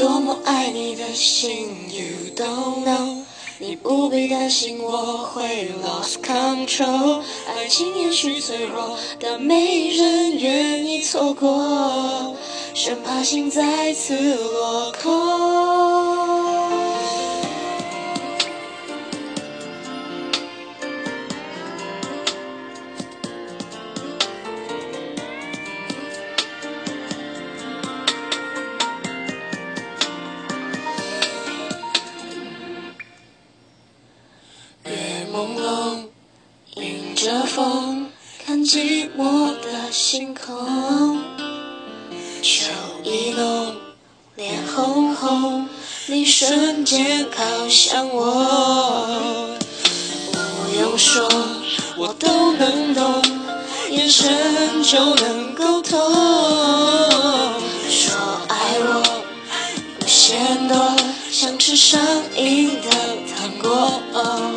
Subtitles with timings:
[0.00, 3.18] 多么爱你的心，You don't know。
[3.58, 7.20] 你不必担心我会 lost control。
[7.46, 12.34] 爱情也许脆弱，但没人愿意错过，
[12.72, 16.39] 生怕心再次落空。
[35.32, 36.06] 朦胧，
[36.74, 38.10] 迎着风，
[38.44, 41.22] 看寂寞的星空。
[42.42, 42.72] 秋
[43.04, 43.76] 意浓，
[44.34, 45.68] 脸红红，
[46.08, 49.56] 你瞬间靠向我。
[50.32, 51.28] 不用说，
[51.96, 53.22] 我都能懂，
[53.88, 55.96] 眼神就能沟通。
[57.88, 58.16] 说
[58.48, 59.22] 爱我，
[60.00, 60.96] 不嫌多，
[61.30, 62.00] 像吃上
[62.36, 62.90] 瘾的
[63.36, 64.49] 糖果。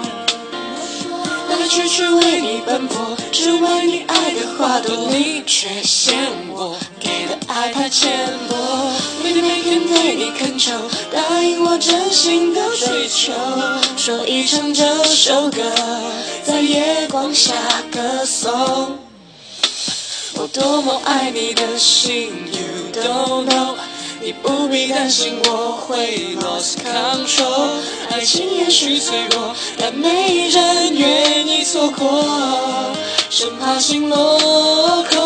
[1.73, 6.15] 来来去去为你奔波，只为你爱的花朵，你却嫌
[6.51, 8.11] 我给的爱太浅
[8.47, 8.55] 薄。
[9.23, 10.71] 每天每天对你恳求，
[11.11, 13.33] 答应我真心的追求，
[13.97, 15.61] 说一唱这首歌，
[16.43, 17.53] 在夜光下
[17.91, 18.99] 歌颂。
[20.35, 23.75] 我多么爱你的心，You don't know。
[24.23, 27.71] 你不必担心我会 lost control。
[28.09, 32.23] 爱情也许脆弱，但没人愿意错过，
[33.29, 34.39] 生怕心落
[35.09, 35.19] 空。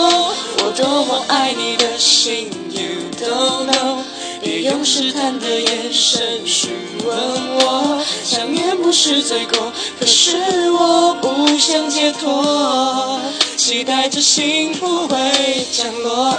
[0.63, 3.99] 我多么爱你的心，You don't know。
[4.41, 6.71] 别用试探的眼神询
[7.05, 7.15] 问
[7.59, 13.19] 我，想念不是罪过，可是我不想解脱，
[13.57, 15.17] 期待着幸福会
[15.71, 16.35] 降落。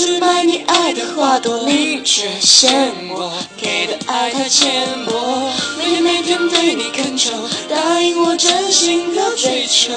[0.00, 5.52] 只买你爱的花朵，你却嫌我给的爱太浅薄。
[5.76, 7.30] 每天每天对你恳求，
[7.68, 9.92] 答应我真心的追求，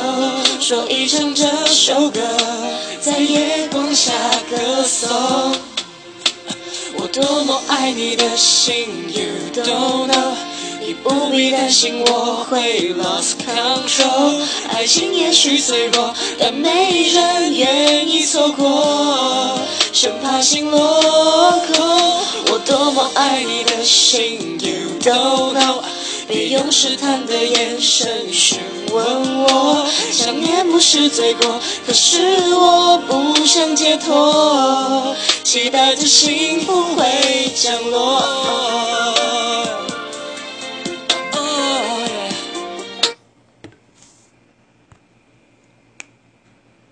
[0.60, 2.20] 说一唱这首歌，
[3.00, 4.12] 在夜光下
[4.50, 5.10] 歌颂。
[6.98, 10.34] 我多么爱你的心，You don't know。
[10.86, 14.42] 你不必担心我会 lost control。
[14.74, 19.13] 爱情也许脆弱，但没人愿意错过，
[20.04, 22.22] 生怕心落空。
[22.52, 25.82] 我多么爱你的心，You don't know。
[26.28, 28.60] 别用试探的眼神询
[28.92, 35.16] 问我，想念不是罪过，可是我不想解脱，
[35.46, 38.93] 期待着幸福会降落。